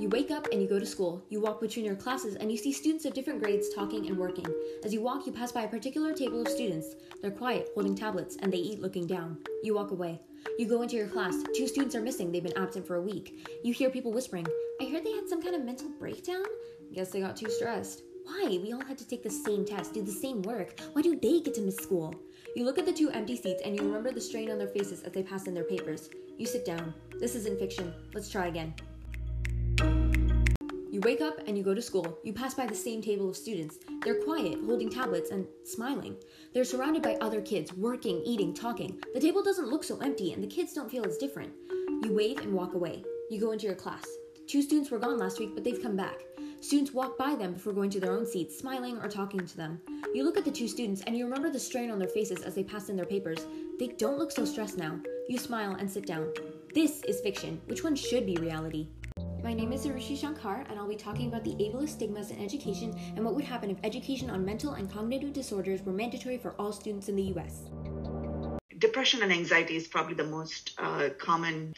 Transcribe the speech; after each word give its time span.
You 0.00 0.08
wake 0.08 0.30
up 0.30 0.48
and 0.50 0.62
you 0.62 0.66
go 0.66 0.78
to 0.78 0.86
school. 0.86 1.22
You 1.28 1.42
walk 1.42 1.60
between 1.60 1.84
your 1.84 1.94
classes 1.94 2.36
and 2.36 2.50
you 2.50 2.56
see 2.56 2.72
students 2.72 3.04
of 3.04 3.12
different 3.12 3.42
grades 3.42 3.68
talking 3.74 4.06
and 4.06 4.16
working. 4.16 4.46
As 4.82 4.94
you 4.94 5.02
walk, 5.02 5.26
you 5.26 5.32
pass 5.32 5.52
by 5.52 5.64
a 5.64 5.68
particular 5.68 6.14
table 6.14 6.40
of 6.40 6.48
students. 6.48 6.94
They're 7.20 7.30
quiet, 7.30 7.68
holding 7.74 7.94
tablets, 7.94 8.38
and 8.40 8.50
they 8.50 8.56
eat 8.56 8.80
looking 8.80 9.06
down. 9.06 9.36
You 9.62 9.74
walk 9.74 9.90
away. 9.90 10.18
You 10.58 10.66
go 10.66 10.80
into 10.80 10.96
your 10.96 11.06
class. 11.06 11.34
Two 11.54 11.68
students 11.68 11.94
are 11.94 12.00
missing. 12.00 12.32
They've 12.32 12.42
been 12.42 12.56
absent 12.56 12.86
for 12.86 12.94
a 12.94 13.02
week. 13.02 13.46
You 13.62 13.74
hear 13.74 13.90
people 13.90 14.10
whispering, 14.10 14.46
I 14.80 14.86
heard 14.86 15.04
they 15.04 15.12
had 15.12 15.28
some 15.28 15.42
kind 15.42 15.54
of 15.54 15.66
mental 15.66 15.90
breakdown? 15.98 16.46
Guess 16.94 17.10
they 17.10 17.20
got 17.20 17.36
too 17.36 17.50
stressed. 17.50 18.00
Why? 18.24 18.58
We 18.62 18.72
all 18.72 18.82
had 18.82 18.96
to 18.96 19.06
take 19.06 19.22
the 19.22 19.28
same 19.28 19.66
test, 19.66 19.92
do 19.92 20.00
the 20.00 20.10
same 20.10 20.40
work. 20.40 20.80
Why 20.94 21.02
do 21.02 21.14
they 21.14 21.40
get 21.40 21.52
to 21.56 21.60
miss 21.60 21.76
school? 21.76 22.14
You 22.56 22.64
look 22.64 22.78
at 22.78 22.86
the 22.86 22.92
two 22.94 23.10
empty 23.10 23.36
seats 23.36 23.60
and 23.66 23.76
you 23.76 23.82
remember 23.82 24.12
the 24.12 24.20
strain 24.22 24.50
on 24.50 24.56
their 24.56 24.68
faces 24.68 25.02
as 25.02 25.12
they 25.12 25.22
pass 25.22 25.46
in 25.46 25.52
their 25.52 25.64
papers. 25.64 26.08
You 26.38 26.46
sit 26.46 26.64
down. 26.64 26.94
This 27.18 27.34
isn't 27.34 27.58
fiction. 27.58 27.92
Let's 28.14 28.30
try 28.30 28.46
again. 28.46 28.72
You 31.00 31.04
wake 31.06 31.22
up 31.22 31.40
and 31.46 31.56
you 31.56 31.64
go 31.64 31.72
to 31.72 31.80
school. 31.80 32.18
You 32.24 32.34
pass 32.34 32.52
by 32.52 32.66
the 32.66 32.74
same 32.74 33.00
table 33.00 33.30
of 33.30 33.34
students. 33.34 33.78
They're 34.04 34.22
quiet, 34.22 34.58
holding 34.66 34.90
tablets 34.90 35.30
and 35.30 35.46
smiling. 35.64 36.14
They're 36.52 36.62
surrounded 36.62 37.02
by 37.02 37.14
other 37.22 37.40
kids, 37.40 37.72
working, 37.72 38.20
eating, 38.22 38.52
talking. 38.52 39.00
The 39.14 39.20
table 39.20 39.42
doesn't 39.42 39.70
look 39.70 39.82
so 39.82 39.96
empty 40.00 40.34
and 40.34 40.42
the 40.42 40.46
kids 40.46 40.74
don't 40.74 40.90
feel 40.90 41.06
as 41.06 41.16
different. 41.16 41.54
You 42.02 42.12
wave 42.12 42.40
and 42.40 42.52
walk 42.52 42.74
away. 42.74 43.02
You 43.30 43.40
go 43.40 43.52
into 43.52 43.64
your 43.64 43.76
class. 43.76 44.04
Two 44.46 44.60
students 44.60 44.90
were 44.90 44.98
gone 44.98 45.16
last 45.16 45.38
week, 45.38 45.52
but 45.54 45.64
they've 45.64 45.82
come 45.82 45.96
back. 45.96 46.18
Students 46.60 46.92
walk 46.92 47.16
by 47.16 47.34
them 47.34 47.54
before 47.54 47.72
going 47.72 47.88
to 47.88 48.00
their 48.00 48.12
own 48.12 48.26
seats, 48.26 48.58
smiling 48.58 48.98
or 48.98 49.08
talking 49.08 49.46
to 49.46 49.56
them. 49.56 49.80
You 50.12 50.22
look 50.22 50.36
at 50.36 50.44
the 50.44 50.50
two 50.50 50.68
students 50.68 51.02
and 51.06 51.16
you 51.16 51.24
remember 51.24 51.48
the 51.48 51.58
strain 51.58 51.90
on 51.90 51.98
their 51.98 52.08
faces 52.08 52.42
as 52.42 52.54
they 52.54 52.62
pass 52.62 52.90
in 52.90 52.96
their 52.96 53.06
papers. 53.06 53.46
They 53.78 53.86
don't 53.86 54.18
look 54.18 54.32
so 54.32 54.44
stressed 54.44 54.76
now. 54.76 55.00
You 55.30 55.38
smile 55.38 55.76
and 55.80 55.90
sit 55.90 56.04
down. 56.04 56.30
This 56.74 57.02
is 57.04 57.22
fiction. 57.22 57.58
Which 57.68 57.82
one 57.82 57.96
should 57.96 58.26
be 58.26 58.36
reality? 58.36 58.88
My 59.42 59.54
name 59.54 59.72
is 59.72 59.86
Arushi 59.86 60.18
Shankar, 60.18 60.66
and 60.68 60.78
I'll 60.78 60.86
be 60.86 60.96
talking 60.96 61.26
about 61.26 61.44
the 61.44 61.54
ableist 61.54 61.90
stigmas 61.90 62.30
in 62.30 62.38
education 62.44 62.94
and 63.16 63.24
what 63.24 63.34
would 63.34 63.44
happen 63.44 63.70
if 63.70 63.78
education 63.82 64.28
on 64.28 64.44
mental 64.44 64.74
and 64.74 64.92
cognitive 64.92 65.32
disorders 65.32 65.80
were 65.82 65.92
mandatory 65.92 66.36
for 66.36 66.54
all 66.58 66.72
students 66.72 67.08
in 67.08 67.16
the 67.16 67.22
US. 67.34 67.62
Depression 68.76 69.22
and 69.22 69.32
anxiety 69.32 69.76
is 69.76 69.88
probably 69.88 70.14
the 70.14 70.24
most 70.24 70.74
uh, 70.78 71.08
common 71.18 71.72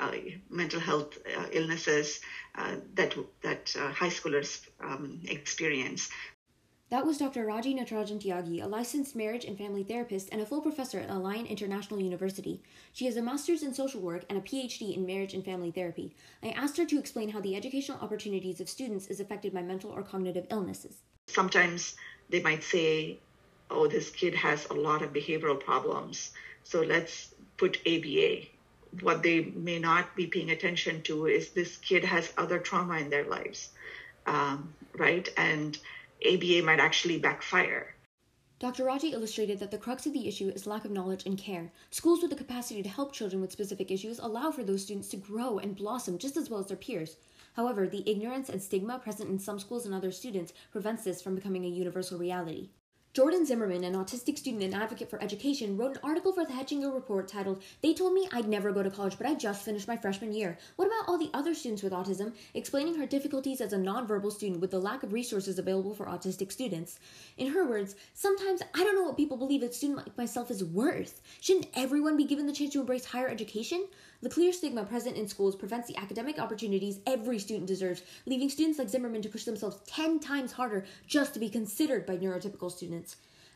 uh, 0.00 0.12
mental 0.48 0.80
health 0.80 1.18
uh, 1.36 1.46
illnesses 1.52 2.20
uh, 2.54 2.76
that 2.94 3.14
that 3.42 3.76
uh, 3.78 3.92
high 3.92 4.08
schoolers 4.08 4.66
um, 4.80 5.20
experience. 5.26 6.08
That 6.92 7.06
was 7.06 7.16
Dr. 7.16 7.46
Raji 7.46 7.74
Natarajan 7.74 8.20
Tyagi, 8.20 8.62
a 8.62 8.66
licensed 8.66 9.16
marriage 9.16 9.46
and 9.46 9.56
family 9.56 9.82
therapist 9.82 10.28
and 10.30 10.42
a 10.42 10.44
full 10.44 10.60
professor 10.60 11.00
at 11.00 11.08
Alliant 11.08 11.48
International 11.48 11.98
University. 11.98 12.60
She 12.92 13.06
has 13.06 13.16
a 13.16 13.22
master's 13.22 13.62
in 13.62 13.72
social 13.72 14.02
work 14.02 14.26
and 14.28 14.36
a 14.36 14.42
PhD 14.42 14.94
in 14.94 15.06
marriage 15.06 15.32
and 15.32 15.42
family 15.42 15.70
therapy. 15.70 16.14
I 16.42 16.48
asked 16.48 16.76
her 16.76 16.84
to 16.84 16.98
explain 16.98 17.30
how 17.30 17.40
the 17.40 17.56
educational 17.56 17.96
opportunities 18.00 18.60
of 18.60 18.68
students 18.68 19.06
is 19.06 19.20
affected 19.20 19.54
by 19.54 19.62
mental 19.62 19.90
or 19.90 20.02
cognitive 20.02 20.46
illnesses. 20.50 20.96
Sometimes 21.28 21.96
they 22.28 22.42
might 22.42 22.62
say, 22.62 23.18
oh, 23.70 23.86
this 23.86 24.10
kid 24.10 24.34
has 24.34 24.66
a 24.66 24.74
lot 24.74 25.00
of 25.00 25.14
behavioral 25.14 25.58
problems, 25.58 26.32
so 26.62 26.82
let's 26.82 27.34
put 27.56 27.78
ABA. 27.86 28.48
What 29.00 29.22
they 29.22 29.44
may 29.56 29.78
not 29.78 30.14
be 30.14 30.26
paying 30.26 30.50
attention 30.50 31.00
to 31.04 31.24
is 31.24 31.52
this 31.52 31.78
kid 31.78 32.04
has 32.04 32.34
other 32.36 32.58
trauma 32.58 32.98
in 32.98 33.08
their 33.08 33.24
lives, 33.24 33.70
um, 34.26 34.74
right? 34.98 35.26
And 35.38 35.78
ABA 36.26 36.64
might 36.64 36.80
actually 36.80 37.18
backfire. 37.18 37.94
Dr. 38.58 38.84
Raji 38.84 39.12
illustrated 39.12 39.58
that 39.58 39.72
the 39.72 39.78
crux 39.78 40.06
of 40.06 40.12
the 40.12 40.28
issue 40.28 40.48
is 40.48 40.68
lack 40.68 40.84
of 40.84 40.92
knowledge 40.92 41.26
and 41.26 41.36
care. 41.36 41.72
Schools 41.90 42.22
with 42.22 42.30
the 42.30 42.36
capacity 42.36 42.80
to 42.82 42.88
help 42.88 43.12
children 43.12 43.40
with 43.42 43.50
specific 43.50 43.90
issues 43.90 44.20
allow 44.20 44.52
for 44.52 44.62
those 44.62 44.82
students 44.82 45.08
to 45.08 45.16
grow 45.16 45.58
and 45.58 45.74
blossom 45.74 46.16
just 46.16 46.36
as 46.36 46.48
well 46.48 46.60
as 46.60 46.68
their 46.68 46.76
peers. 46.76 47.16
However, 47.54 47.88
the 47.88 48.08
ignorance 48.08 48.48
and 48.48 48.62
stigma 48.62 49.00
present 49.00 49.30
in 49.30 49.38
some 49.40 49.58
schools 49.58 49.84
and 49.84 49.92
other 49.92 50.12
students 50.12 50.52
prevents 50.70 51.02
this 51.02 51.20
from 51.20 51.34
becoming 51.34 51.64
a 51.64 51.68
universal 51.68 52.18
reality. 52.18 52.70
Jordan 53.14 53.44
Zimmerman, 53.44 53.84
an 53.84 53.92
autistic 53.92 54.38
student 54.38 54.62
and 54.62 54.74
advocate 54.74 55.10
for 55.10 55.22
education, 55.22 55.76
wrote 55.76 55.96
an 55.96 56.02
article 56.02 56.32
for 56.32 56.46
the 56.46 56.52
Hechinger 56.54 56.94
Report 56.94 57.28
titled, 57.28 57.62
They 57.82 57.92
Told 57.92 58.14
Me 58.14 58.26
I'd 58.32 58.48
Never 58.48 58.72
Go 58.72 58.82
to 58.82 58.90
College, 58.90 59.18
but 59.18 59.26
I 59.26 59.34
just 59.34 59.66
finished 59.66 59.86
my 59.86 59.98
freshman 59.98 60.32
year. 60.32 60.56
What 60.76 60.86
about 60.86 61.06
all 61.06 61.18
the 61.18 61.28
other 61.34 61.54
students 61.54 61.82
with 61.82 61.92
autism? 61.92 62.32
Explaining 62.54 62.94
her 62.94 63.04
difficulties 63.04 63.60
as 63.60 63.74
a 63.74 63.76
nonverbal 63.76 64.32
student 64.32 64.62
with 64.62 64.70
the 64.70 64.78
lack 64.78 65.02
of 65.02 65.12
resources 65.12 65.58
available 65.58 65.92
for 65.92 66.06
autistic 66.06 66.50
students. 66.50 66.98
In 67.36 67.48
her 67.48 67.68
words, 67.68 67.96
sometimes 68.14 68.62
I 68.74 68.78
don't 68.78 68.94
know 68.94 69.04
what 69.04 69.18
people 69.18 69.36
believe 69.36 69.62
a 69.62 69.70
student 69.70 69.98
like 69.98 70.16
myself 70.16 70.50
is 70.50 70.64
worth. 70.64 71.20
Shouldn't 71.42 71.68
everyone 71.74 72.16
be 72.16 72.24
given 72.24 72.46
the 72.46 72.52
chance 72.54 72.72
to 72.72 72.80
embrace 72.80 73.04
higher 73.04 73.28
education? 73.28 73.88
The 74.22 74.30
clear 74.30 74.52
stigma 74.52 74.84
present 74.84 75.16
in 75.16 75.26
schools 75.26 75.56
prevents 75.56 75.88
the 75.88 75.96
academic 75.96 76.38
opportunities 76.38 77.00
every 77.08 77.40
student 77.40 77.66
deserves, 77.66 78.02
leaving 78.24 78.48
students 78.48 78.78
like 78.78 78.88
Zimmerman 78.88 79.20
to 79.20 79.28
push 79.28 79.44
themselves 79.44 79.80
10 79.86 80.20
times 80.20 80.52
harder 80.52 80.84
just 81.08 81.34
to 81.34 81.40
be 81.40 81.50
considered 81.50 82.06
by 82.06 82.16
neurotypical 82.16 82.70
students. 82.70 83.01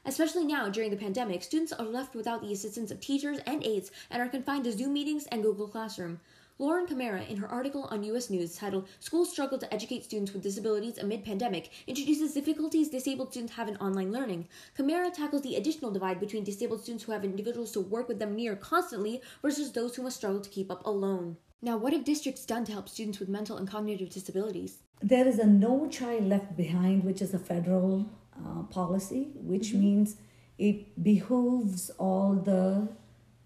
Especially 0.04 0.44
now, 0.44 0.68
during 0.68 0.90
the 0.90 0.96
pandemic, 0.96 1.42
students 1.42 1.72
are 1.72 1.84
left 1.84 2.14
without 2.14 2.40
the 2.40 2.52
assistance 2.52 2.90
of 2.90 3.00
teachers 3.00 3.38
and 3.46 3.64
aides 3.64 3.90
and 4.10 4.22
are 4.22 4.28
confined 4.28 4.64
to 4.64 4.72
Zoom 4.72 4.92
meetings 4.92 5.26
and 5.26 5.42
Google 5.42 5.66
Classroom. 5.66 6.20
Lauren 6.58 6.86
Camera, 6.86 7.22
in 7.22 7.36
her 7.36 7.48
article 7.48 7.86
on 7.90 8.02
U.S. 8.04 8.30
News 8.30 8.56
titled 8.56 8.88
Schools 9.00 9.30
Struggle 9.30 9.58
to 9.58 9.74
Educate 9.74 10.04
Students 10.04 10.32
with 10.32 10.42
Disabilities 10.42 10.96
Amid 10.96 11.22
Pandemic, 11.22 11.70
introduces 11.86 12.32
difficulties 12.32 12.88
disabled 12.88 13.32
students 13.32 13.54
have 13.56 13.68
in 13.68 13.76
online 13.76 14.10
learning. 14.10 14.48
Camara 14.74 15.10
tackles 15.10 15.42
the 15.42 15.56
additional 15.56 15.90
divide 15.90 16.18
between 16.18 16.44
disabled 16.44 16.82
students 16.82 17.04
who 17.04 17.12
have 17.12 17.24
individuals 17.24 17.72
to 17.72 17.80
work 17.80 18.08
with 18.08 18.18
them 18.18 18.34
near 18.34 18.56
constantly 18.56 19.20
versus 19.42 19.72
those 19.72 19.96
who 19.96 20.02
must 20.02 20.16
struggle 20.16 20.40
to 20.40 20.48
keep 20.48 20.70
up 20.70 20.86
alone. 20.86 21.36
Now, 21.60 21.76
what 21.76 21.92
have 21.92 22.04
districts 22.04 22.46
done 22.46 22.64
to 22.66 22.72
help 22.72 22.88
students 22.88 23.18
with 23.18 23.28
mental 23.28 23.58
and 23.58 23.68
cognitive 23.68 24.08
disabilities? 24.08 24.78
There 25.02 25.28
is 25.28 25.38
a 25.38 25.46
No 25.46 25.88
Child 25.88 26.26
Left 26.26 26.56
Behind, 26.56 27.04
which 27.04 27.20
is 27.20 27.34
a 27.34 27.38
federal 27.38 28.06
uh, 28.44 28.62
policy, 28.64 29.28
which 29.34 29.68
mm-hmm. 29.68 29.80
means 29.80 30.16
it 30.58 31.02
behooves 31.02 31.90
all 31.98 32.34
the 32.34 32.88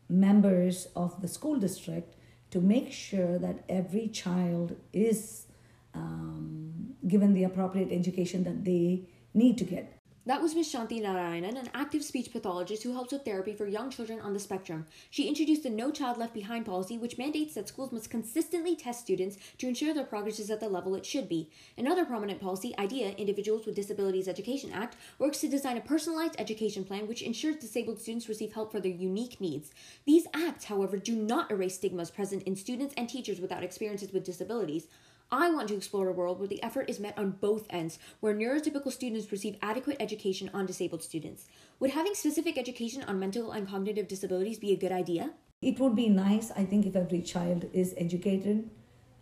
members 0.08 0.88
of 0.96 1.20
the 1.20 1.28
school 1.28 1.58
district 1.58 2.16
to 2.50 2.60
make 2.60 2.92
sure 2.92 3.38
that 3.38 3.64
every 3.68 4.08
child 4.08 4.76
is 4.92 5.46
um, 5.94 6.94
given 7.06 7.34
the 7.34 7.44
appropriate 7.44 7.92
education 7.92 8.44
that 8.44 8.64
they 8.64 9.02
need 9.34 9.56
to 9.58 9.64
get. 9.64 9.99
That 10.30 10.42
was 10.42 10.54
Ms. 10.54 10.72
Shanti 10.72 11.02
Narayanan, 11.02 11.58
an 11.58 11.70
active 11.74 12.04
speech 12.04 12.30
pathologist 12.30 12.84
who 12.84 12.92
helps 12.92 13.10
with 13.10 13.24
therapy 13.24 13.52
for 13.52 13.66
young 13.66 13.90
children 13.90 14.20
on 14.20 14.32
the 14.32 14.38
spectrum. 14.38 14.86
She 15.10 15.26
introduced 15.26 15.64
the 15.64 15.70
No 15.70 15.90
Child 15.90 16.18
Left 16.18 16.34
Behind 16.34 16.64
policy, 16.64 16.96
which 16.96 17.18
mandates 17.18 17.54
that 17.54 17.66
schools 17.66 17.90
must 17.90 18.10
consistently 18.10 18.76
test 18.76 19.00
students 19.00 19.38
to 19.58 19.66
ensure 19.66 19.92
their 19.92 20.04
progress 20.04 20.38
is 20.38 20.48
at 20.48 20.60
the 20.60 20.68
level 20.68 20.94
it 20.94 21.04
should 21.04 21.28
be. 21.28 21.50
Another 21.76 22.04
prominent 22.04 22.40
policy, 22.40 22.72
IDEA, 22.78 23.16
Individuals 23.16 23.66
with 23.66 23.74
Disabilities 23.74 24.28
Education 24.28 24.70
Act, 24.72 24.96
works 25.18 25.40
to 25.40 25.48
design 25.48 25.76
a 25.76 25.80
personalized 25.80 26.36
education 26.38 26.84
plan 26.84 27.08
which 27.08 27.22
ensures 27.22 27.56
disabled 27.56 28.00
students 28.00 28.28
receive 28.28 28.52
help 28.52 28.70
for 28.70 28.78
their 28.78 28.92
unique 28.92 29.40
needs. 29.40 29.72
These 30.06 30.28
acts, 30.32 30.66
however, 30.66 30.96
do 30.96 31.16
not 31.16 31.50
erase 31.50 31.74
stigmas 31.74 32.12
present 32.12 32.44
in 32.44 32.54
students 32.54 32.94
and 32.96 33.08
teachers 33.08 33.40
without 33.40 33.64
experiences 33.64 34.12
with 34.12 34.22
disabilities. 34.22 34.86
I 35.32 35.48
want 35.50 35.68
to 35.68 35.76
explore 35.76 36.08
a 36.08 36.12
world 36.12 36.40
where 36.40 36.48
the 36.48 36.62
effort 36.62 36.90
is 36.90 36.98
met 36.98 37.16
on 37.16 37.32
both 37.40 37.66
ends, 37.70 38.00
where 38.18 38.34
neurotypical 38.34 38.90
students 38.90 39.30
receive 39.30 39.56
adequate 39.62 39.96
education 40.00 40.50
on 40.52 40.66
disabled 40.66 41.04
students. 41.04 41.46
Would 41.78 41.92
having 41.92 42.14
specific 42.14 42.58
education 42.58 43.04
on 43.04 43.20
mental 43.20 43.52
and 43.52 43.68
cognitive 43.68 44.08
disabilities 44.08 44.58
be 44.58 44.72
a 44.72 44.76
good 44.76 44.90
idea? 44.90 45.34
It 45.62 45.78
would 45.78 45.94
be 45.94 46.08
nice, 46.08 46.50
I 46.50 46.64
think, 46.64 46.84
if 46.84 46.96
every 46.96 47.22
child 47.22 47.70
is 47.72 47.94
educated 47.96 48.70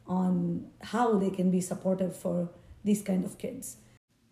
on 0.07 0.71
how 0.81 1.19
they 1.19 1.29
can 1.29 1.51
be 1.51 1.61
supportive 1.61 2.17
for 2.17 2.49
these 2.85 3.03
kind 3.03 3.25
of 3.25 3.37
kids. 3.37 3.77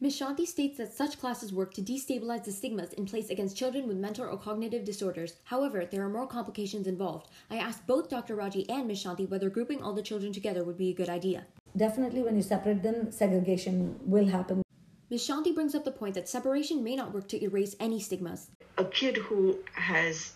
Ms. 0.00 0.18
Shanti 0.18 0.46
states 0.46 0.78
that 0.78 0.92
such 0.92 1.18
classes 1.18 1.52
work 1.52 1.72
to 1.74 1.82
destabilize 1.82 2.44
the 2.44 2.52
stigmas 2.52 2.92
in 2.92 3.06
place 3.06 3.30
against 3.30 3.56
children 3.56 3.88
with 3.88 3.96
mental 3.96 4.26
or 4.26 4.38
cognitive 4.38 4.84
disorders. 4.84 5.36
However, 5.44 5.84
there 5.84 6.02
are 6.02 6.08
more 6.08 6.26
complications 6.26 6.86
involved. 6.86 7.28
I 7.50 7.56
asked 7.56 7.86
both 7.86 8.08
Dr. 8.08 8.34
Raji 8.34 8.68
and 8.68 8.86
Ms. 8.86 9.04
Shanti 9.04 9.28
whether 9.28 9.50
grouping 9.50 9.82
all 9.82 9.94
the 9.94 10.02
children 10.02 10.32
together 10.32 10.64
would 10.64 10.76
be 10.76 10.90
a 10.90 10.94
good 10.94 11.08
idea. 11.08 11.46
Definitely, 11.76 12.22
when 12.22 12.36
you 12.36 12.42
separate 12.42 12.82
them, 12.82 13.12
segregation 13.12 14.00
will 14.06 14.26
happen. 14.26 14.62
Ms. 15.10 15.28
Shanti 15.28 15.54
brings 15.54 15.74
up 15.74 15.84
the 15.84 15.90
point 15.90 16.14
that 16.14 16.28
separation 16.28 16.82
may 16.82 16.96
not 16.96 17.12
work 17.12 17.28
to 17.28 17.42
erase 17.44 17.76
any 17.78 18.00
stigmas. 18.00 18.50
A 18.78 18.84
kid 18.84 19.16
who 19.18 19.58
has 19.74 20.32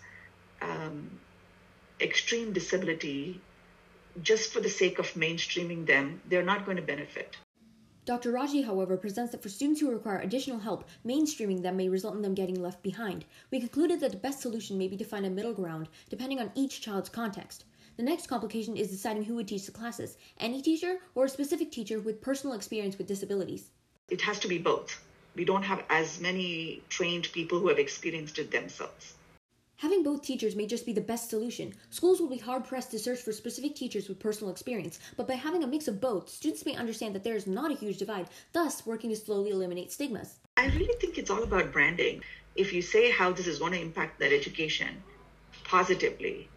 um, 0.61 1.19
extreme 2.01 2.53
disability, 2.53 3.41
just 4.23 4.53
for 4.53 4.61
the 4.61 4.69
sake 4.69 4.99
of 4.99 5.07
mainstreaming 5.15 5.87
them, 5.87 6.21
they're 6.29 6.45
not 6.45 6.67
going 6.67 6.77
to 6.77 6.83
benefit. 6.83 7.37
Dr. 8.05 8.33
Raji, 8.33 8.63
however, 8.63 8.97
presents 8.97 9.33
that 9.33 9.43
for 9.43 9.49
students 9.49 9.81
who 9.81 9.91
require 9.91 10.19
additional 10.19 10.59
help, 10.59 10.85
mainstreaming 11.07 11.63
them 11.63 11.77
may 11.77 11.89
result 11.89 12.15
in 12.15 12.23
them 12.23 12.35
getting 12.35 12.61
left 12.61 12.83
behind. 12.83 13.25
We 13.51 13.61
concluded 13.61 14.01
that 14.01 14.11
the 14.11 14.17
best 14.17 14.41
solution 14.41 14.77
may 14.77 14.89
be 14.89 14.97
to 14.97 15.05
find 15.05 15.25
a 15.25 15.31
middle 15.31 15.55
ground, 15.55 15.89
depending 16.09 16.41
on 16.41 16.51
each 16.55 16.81
child's 16.81 17.09
context. 17.09 17.65
The 18.01 18.07
next 18.07 18.29
complication 18.29 18.79
is 18.79 18.89
deciding 18.89 19.25
who 19.25 19.35
would 19.35 19.49
teach 19.49 19.67
the 19.67 19.73
classes 19.73 20.17
any 20.39 20.63
teacher 20.63 21.01
or 21.15 21.27
a 21.27 21.29
specific 21.29 21.71
teacher 21.71 22.01
with 22.01 22.23
personal 22.23 22.57
experience 22.57 22.97
with 22.97 23.07
disabilities. 23.07 23.69
It 24.09 24.23
has 24.23 24.39
to 24.39 24.49
be 24.49 24.57
both. 24.57 25.05
We 25.35 25.45
don't 25.45 25.65
have 25.65 25.85
as 25.91 26.19
many 26.19 26.83
trained 26.89 27.31
people 27.33 27.61
who 27.61 27.69
have 27.69 27.79
experienced 27.79 28.39
it 28.39 28.51
themselves. 28.51 29.17
Having 29.77 30.05
both 30.05 30.23
teachers 30.23 30.57
may 30.57 30.67
just 30.67 30.87
be 30.87 30.95
the 30.95 31.03
best 31.03 31.29
solution. 31.29 31.75
Schools 31.91 32.23
will 32.23 32.31
be 32.31 32.39
hard 32.39 32.65
pressed 32.65 32.91
to 32.93 32.99
search 32.99 33.19
for 33.19 33.33
specific 33.33 33.75
teachers 33.75 34.09
with 34.09 34.19
personal 34.19 34.51
experience, 34.51 34.99
but 35.19 35.29
by 35.29 35.35
having 35.35 35.63
a 35.63 35.67
mix 35.67 35.87
of 35.87 36.01
both, 36.01 36.31
students 36.31 36.65
may 36.65 36.77
understand 36.77 37.15
that 37.15 37.23
there 37.23 37.37
is 37.37 37.47
not 37.47 37.71
a 37.71 37.77
huge 37.77 37.99
divide, 37.99 38.31
thus 38.55 38.87
working 38.87 39.11
to 39.11 39.17
slowly 39.17 39.51
eliminate 39.51 39.93
stigmas. 39.93 40.39
I 40.57 40.69
really 40.69 40.99
think 41.03 41.19
it's 41.19 41.29
all 41.29 41.43
about 41.43 41.71
branding. 41.71 42.23
If 42.57 42.73
you 42.73 42.81
say 42.81 43.11
how 43.11 43.31
this 43.33 43.47
is 43.47 43.59
going 43.59 43.73
to 43.73 43.83
impact 43.83 44.19
their 44.19 44.33
education 44.33 45.03
positively, 45.65 46.49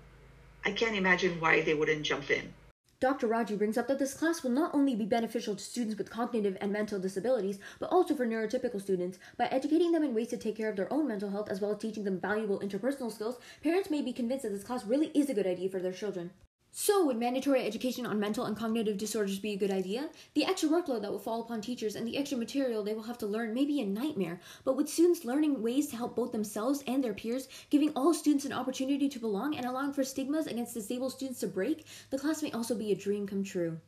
I 0.65 0.71
can't 0.71 0.95
imagine 0.95 1.39
why 1.39 1.62
they 1.62 1.74
wouldn't 1.74 2.04
jump 2.04 2.31
in. 2.31 2.54
Dr. 3.00 3.27
Raji 3.27 3.57
brings 3.57 3.77
up 3.77 3.89
that 3.89 4.00
this 4.00 4.13
class 4.13 4.44
will 4.44 4.51
not 4.51 4.74
only 4.74 4.95
be 4.95 5.06
beneficial 5.06 5.56
to 5.56 5.62
students 5.62 5.98
with 5.98 6.10
cognitive 6.10 6.57
and 6.62 6.71
mental 6.71 7.00
disabilities, 7.00 7.60
but 7.77 7.92
also 7.92 8.15
for 8.15 8.25
neurotypical 8.25 8.80
students. 8.80 9.19
By 9.36 9.48
educating 9.48 9.92
them 9.92 10.06
in 10.06 10.13
ways 10.13 10.30
to 10.30 10.38
take 10.38 10.56
care 10.56 10.69
of 10.69 10.77
their 10.77 10.92
own 10.92 11.10
mental 11.10 11.30
health 11.30 11.50
as 11.50 11.60
well 11.60 11.71
as 11.71 11.80
teaching 11.80 12.06
them 12.06 12.21
valuable 12.21 12.62
interpersonal 12.62 13.12
skills, 13.12 13.39
parents 13.62 13.89
may 13.89 14.01
be 14.01 14.13
convinced 14.13 14.44
that 14.44 14.54
this 14.54 14.63
class 14.63 14.86
really 14.86 15.07
is 15.07 15.30
a 15.30 15.33
good 15.33 15.45
idea 15.45 15.69
for 15.69 15.80
their 15.80 15.92
children. 15.92 16.31
So, 16.75 17.05
would 17.05 17.19
mandatory 17.19 17.63
education 17.63 18.07
on 18.07 18.19
mental 18.19 18.45
and 18.45 18.57
cognitive 18.57 18.97
disorders 18.97 19.37
be 19.37 19.51
a 19.51 19.57
good 19.57 19.69
idea? 19.69 20.09
The 20.33 20.43
extra 20.43 20.67
workload 20.67 21.03
that 21.03 21.11
will 21.11 21.19
fall 21.19 21.41
upon 21.41 21.61
teachers 21.61 21.95
and 21.95 22.07
the 22.07 22.17
extra 22.17 22.35
material 22.35 22.83
they 22.83 22.95
will 22.95 23.03
have 23.03 23.19
to 23.19 23.27
learn 23.27 23.53
may 23.53 23.63
be 23.63 23.79
a 23.79 23.85
nightmare, 23.85 24.39
but 24.65 24.75
with 24.75 24.89
students 24.89 25.23
learning 25.23 25.61
ways 25.61 25.85
to 25.89 25.95
help 25.95 26.15
both 26.15 26.31
themselves 26.31 26.83
and 26.87 27.03
their 27.03 27.13
peers, 27.13 27.47
giving 27.69 27.91
all 27.95 28.11
students 28.11 28.45
an 28.45 28.53
opportunity 28.53 29.07
to 29.07 29.19
belong 29.19 29.55
and 29.55 29.67
allowing 29.67 29.93
for 29.93 30.03
stigmas 30.03 30.47
against 30.47 30.73
disabled 30.73 31.11
students 31.11 31.41
to 31.41 31.47
break, 31.47 31.85
the 32.09 32.17
class 32.17 32.41
may 32.41 32.51
also 32.53 32.73
be 32.73 32.91
a 32.91 32.95
dream 32.95 33.27
come 33.27 33.43
true. 33.43 33.79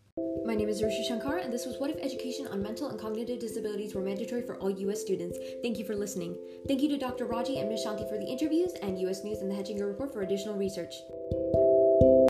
My 0.46 0.54
name 0.54 0.70
is 0.70 0.84
Arushi 0.84 1.08
Shankar, 1.08 1.38
and 1.38 1.52
this 1.52 1.66
was 1.66 1.80
What 1.80 1.90
If 1.90 1.98
Education 1.98 2.46
on 2.46 2.62
Mental 2.62 2.90
and 2.90 3.00
Cognitive 3.00 3.40
Disabilities 3.40 3.96
Were 3.96 4.02
Mandatory 4.02 4.44
for 4.44 4.58
All 4.58 4.70
U.S. 4.70 5.02
Students. 5.02 5.40
Thank 5.64 5.80
you 5.80 5.86
for 5.86 5.96
listening. 5.96 6.38
Thank 6.68 6.84
you 6.84 6.90
to 6.90 7.00
Dr. 7.00 7.26
Raji 7.26 7.58
and 7.58 7.68
Ms. 7.68 7.84
Shanti 7.84 8.08
for 8.08 8.20
the 8.20 8.28
interviews, 8.28 8.74
and 8.84 9.02
U.S. 9.02 9.24
News 9.24 9.40
and 9.40 9.50
the 9.50 9.56
Hechinger 9.56 9.88
Report 9.88 10.14
for 10.14 10.22
additional 10.22 10.56
research. 10.56 10.94